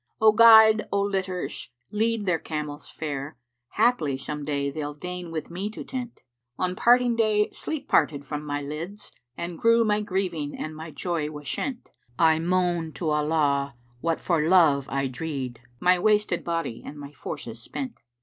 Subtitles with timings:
[0.19, 5.51] O Guide o' litters lead their camels fair, * Haply some day they'll deign with
[5.51, 6.23] me to tent!
[6.57, 10.89] On parting day Sleep parted from my lids * And grew my grieving and my
[10.89, 11.89] joy was shent.
[12.17, 17.11] I moan to Allah what for Love I dree'd * My wasted body and my
[17.11, 17.99] forces spent."